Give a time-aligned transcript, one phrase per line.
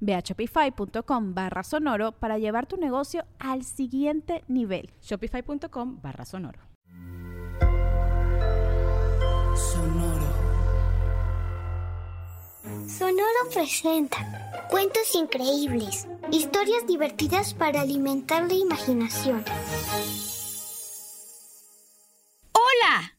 [0.00, 4.90] Ve a shopify.com barra sonoro para llevar tu negocio al siguiente nivel.
[5.02, 6.60] Shopify.com barra sonoro.
[9.56, 10.48] Sonoro.
[12.86, 19.44] Sonoro presenta cuentos increíbles, historias divertidas para alimentar la imaginación.
[22.52, 23.18] Hola,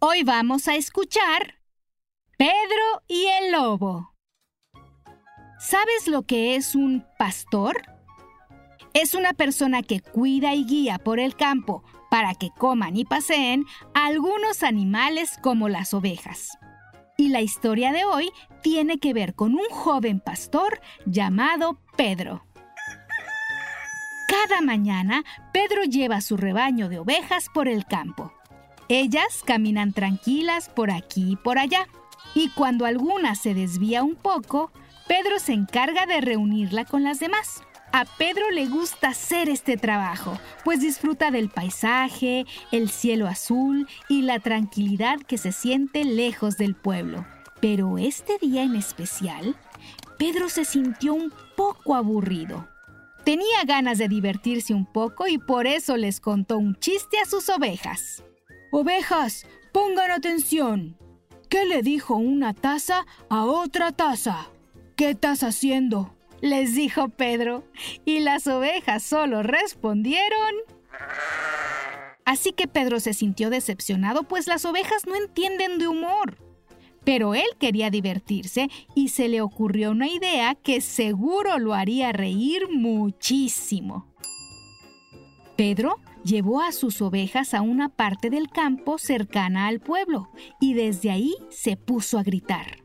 [0.00, 1.60] hoy vamos a escuchar
[2.36, 4.13] Pedro y el Lobo.
[5.66, 7.80] ¿Sabes lo que es un pastor?
[8.92, 13.64] Es una persona que cuida y guía por el campo para que coman y paseen
[13.94, 16.50] algunos animales como las ovejas.
[17.16, 18.30] Y la historia de hoy
[18.62, 22.44] tiene que ver con un joven pastor llamado Pedro.
[24.28, 28.34] Cada mañana, Pedro lleva su rebaño de ovejas por el campo.
[28.90, 31.88] Ellas caminan tranquilas por aquí y por allá,
[32.34, 34.70] y cuando alguna se desvía un poco,
[35.06, 37.62] Pedro se encarga de reunirla con las demás.
[37.92, 44.22] A Pedro le gusta hacer este trabajo, pues disfruta del paisaje, el cielo azul y
[44.22, 47.24] la tranquilidad que se siente lejos del pueblo.
[47.60, 49.54] Pero este día en especial,
[50.18, 52.66] Pedro se sintió un poco aburrido.
[53.24, 57.48] Tenía ganas de divertirse un poco y por eso les contó un chiste a sus
[57.48, 58.24] ovejas.
[58.72, 60.96] Ovejas, pongan atención.
[61.48, 64.48] ¿Qué le dijo una taza a otra taza?
[64.96, 66.14] ¿Qué estás haciendo?
[66.44, 67.64] les dijo Pedro,
[68.04, 70.52] y las ovejas solo respondieron...
[72.26, 76.36] Así que Pedro se sintió decepcionado, pues las ovejas no entienden de humor.
[77.02, 82.68] Pero él quería divertirse y se le ocurrió una idea que seguro lo haría reír
[82.70, 84.14] muchísimo.
[85.56, 90.30] Pedro llevó a sus ovejas a una parte del campo cercana al pueblo
[90.60, 92.83] y desde ahí se puso a gritar.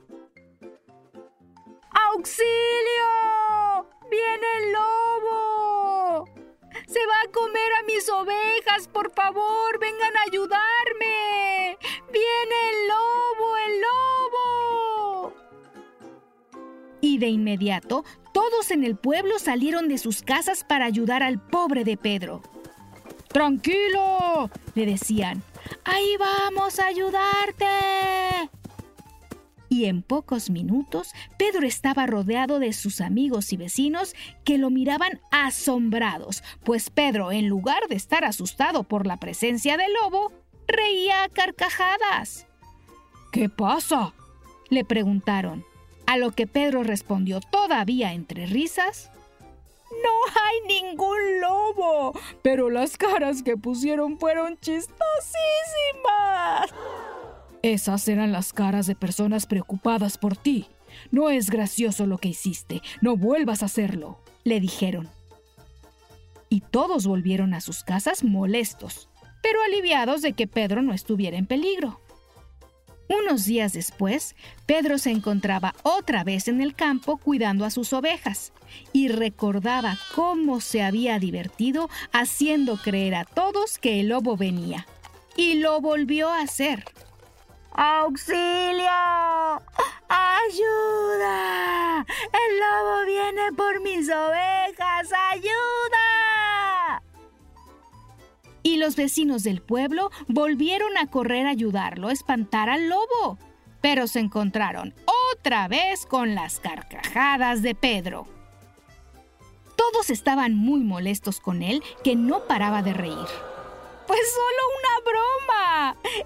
[2.12, 2.48] ¡Auxilio!
[4.10, 6.26] ¡Viene el lobo!
[6.88, 8.88] ¡Se va a comer a mis ovejas!
[8.88, 11.78] ¡Por favor, vengan a ayudarme!
[12.12, 13.58] ¡Viene el lobo!
[13.58, 15.34] ¡El lobo!
[17.00, 18.04] Y de inmediato,
[18.34, 22.42] todos en el pueblo salieron de sus casas para ayudar al pobre de Pedro.
[23.28, 25.44] Tranquilo, le decían.
[25.84, 27.68] Ahí vamos a ayudarte
[29.70, 35.22] y en pocos minutos Pedro estaba rodeado de sus amigos y vecinos que lo miraban
[35.32, 40.34] asombrados, pues Pedro, en lugar de estar asustado por la presencia del lobo,
[40.68, 42.48] reía a carcajadas.
[43.32, 44.14] ¿Qué pasa?
[44.70, 45.66] le preguntaron,
[46.06, 49.12] a lo que Pedro respondió todavía entre risas.
[49.92, 55.00] No hay ningún lobo, pero las caras que pusieron fueron chistosísimas.
[57.62, 60.68] Esas eran las caras de personas preocupadas por ti.
[61.12, 62.82] No es gracioso lo que hiciste.
[63.02, 65.10] No vuelvas a hacerlo, le dijeron.
[66.50, 69.10] Y todos volvieron a sus casas molestos,
[69.44, 72.00] pero aliviados de que Pedro no estuviera en peligro.
[73.10, 78.54] Unos días después, Pedro se encontraba otra vez en el campo cuidando a sus ovejas
[78.94, 84.86] y recordaba cómo se había divertido haciendo creer a todos que el lobo venía.
[85.36, 86.86] Y lo volvió a hacer.
[87.82, 88.92] ¡Auxilio!
[90.10, 92.06] ¡Ayuda!
[92.34, 95.10] ¡El lobo viene por mis ovejas!
[95.32, 97.02] ¡Ayuda!
[98.64, 103.38] Y los vecinos del pueblo volvieron a correr a ayudarlo a espantar al lobo,
[103.80, 104.94] pero se encontraron
[105.32, 108.28] otra vez con las carcajadas de Pedro.
[109.78, 113.30] Todos estaban muy molestos con él, que no paraba de reír.
[114.06, 115.59] Pues solo una broma.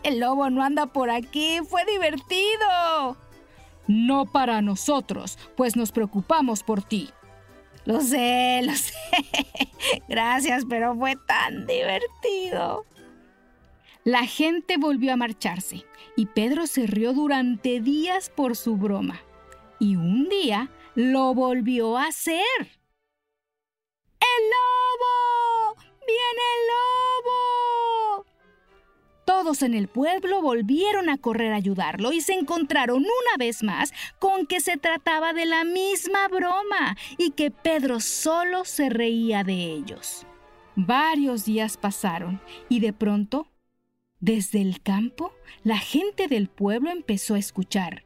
[0.03, 1.59] El lobo no anda por aquí.
[1.67, 3.17] Fue divertido.
[3.87, 7.09] No para nosotros, pues nos preocupamos por ti.
[7.85, 8.93] Lo sé, lo sé.
[10.07, 12.85] Gracias, pero fue tan divertido.
[14.05, 15.85] La gente volvió a marcharse
[16.15, 19.21] y Pedro se rió durante días por su broma.
[19.79, 22.43] Y un día lo volvió a hacer.
[24.19, 25.75] ¡El lobo!
[26.05, 27.52] ¡Viene el lobo!
[29.25, 33.93] Todos en el pueblo volvieron a correr a ayudarlo y se encontraron una vez más
[34.19, 39.53] con que se trataba de la misma broma y que Pedro solo se reía de
[39.53, 40.25] ellos.
[40.75, 43.47] Varios días pasaron y de pronto
[44.23, 45.33] desde el campo,
[45.65, 48.05] la gente del pueblo empezó a escuchar.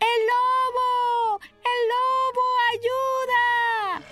[0.00, 1.40] ¡El lobo!
[1.40, 2.42] ¡El lobo!
[2.72, 4.02] ¡Ayuda!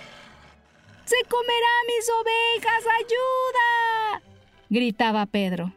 [1.03, 2.85] ¡Se comerá mis ovejas!
[2.99, 4.21] ¡Ayuda!
[4.69, 5.73] gritaba Pedro.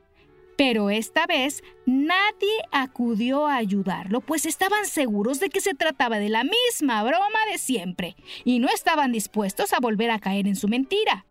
[0.56, 6.28] Pero esta vez nadie acudió a ayudarlo, pues estaban seguros de que se trataba de
[6.28, 10.68] la misma broma de siempre, y no estaban dispuestos a volver a caer en su
[10.68, 11.26] mentira.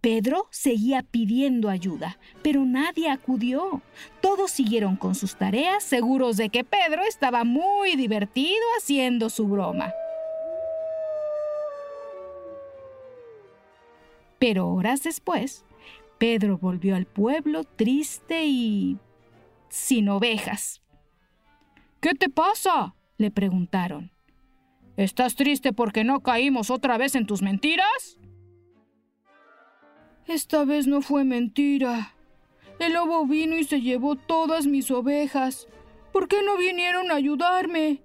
[0.00, 3.82] Pedro seguía pidiendo ayuda, pero nadie acudió.
[4.20, 9.92] Todos siguieron con sus tareas, seguros de que Pedro estaba muy divertido haciendo su broma.
[14.40, 15.64] Pero horas después,
[16.22, 18.96] Pedro volvió al pueblo triste y...
[19.68, 20.80] sin ovejas.
[22.00, 22.94] ¿Qué te pasa?
[23.18, 24.12] le preguntaron.
[24.96, 28.20] ¿Estás triste porque no caímos otra vez en tus mentiras?
[30.28, 32.14] Esta vez no fue mentira.
[32.78, 35.66] El lobo vino y se llevó todas mis ovejas.
[36.12, 38.00] ¿Por qué no vinieron a ayudarme?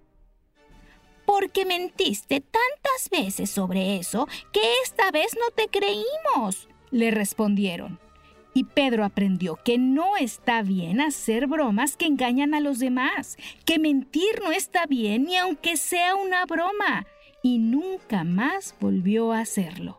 [1.23, 8.06] Porque mentiste tantas veces sobre eso que esta vez no te creímos, le respondieron.
[8.53, 13.79] Y Pedro aprendió que no está bien hacer bromas que engañan a los demás, que
[13.79, 17.05] mentir no está bien ni aunque sea una broma,
[17.43, 19.97] y nunca más volvió a hacerlo.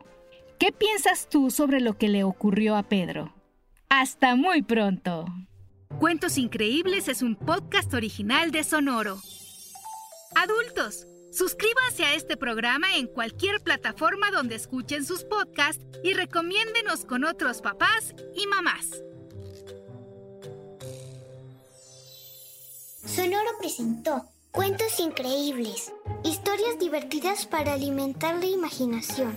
[0.59, 3.33] ¿Qué piensas tú sobre lo que le ocurrió a Pedro?
[3.89, 5.27] Hasta muy pronto.
[6.01, 9.19] Cuentos Increíbles es un podcast original de Sonoro.
[10.35, 17.25] Adultos, suscríbanse a este programa en cualquier plataforma donde escuchen sus podcasts y recomiéndenos con
[17.25, 19.03] otros papás y mamás.
[23.05, 25.93] Sonoro presentó Cuentos Increíbles,
[26.25, 29.37] historias divertidas para alimentar la imaginación.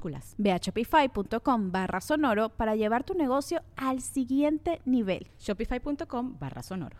[0.37, 5.27] Ve a shopify.com barra sonoro para llevar tu negocio al siguiente nivel.
[5.39, 6.97] Shopify.com barra sonoro.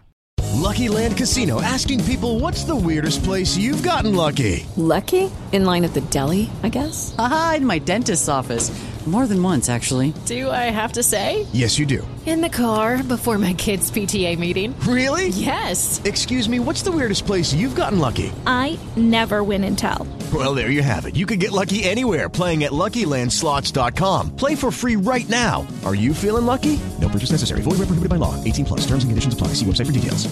[0.61, 4.65] Lucky Land Casino asking people what's the weirdest place you've gotten lucky.
[4.77, 5.29] Lucky?
[5.51, 7.15] In line at the deli, I guess?
[7.17, 8.71] Aha, in my dentist's office.
[9.07, 10.13] More than once, actually.
[10.25, 11.47] Do I have to say?
[11.53, 12.07] Yes, you do.
[12.27, 14.79] In the car before my kids' PTA meeting.
[14.81, 15.29] Really?
[15.29, 15.99] Yes.
[16.05, 18.31] Excuse me, what's the weirdest place you've gotten lucky?
[18.45, 20.05] I never win and tell.
[20.31, 21.15] Well, there you have it.
[21.15, 24.35] You can get lucky anywhere playing at LuckyLandSlots.com.
[24.35, 25.67] Play for free right now.
[25.83, 26.79] Are you feeling lucky?
[26.99, 27.61] No purchase necessary.
[27.61, 28.41] Void where prohibited by law.
[28.43, 28.81] 18 plus.
[28.81, 29.47] Terms and conditions apply.
[29.49, 30.29] See website for details.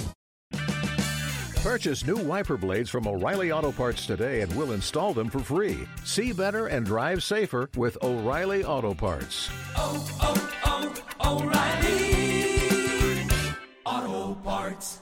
[1.61, 5.77] Purchase new wiper blades from O'Reilly Auto Parts today and we'll install them for free.
[6.05, 9.49] See better and drive safer with O'Reilly Auto Parts.
[9.75, 13.27] Oh, oh, oh, O'Reilly
[13.85, 15.01] Auto Parts.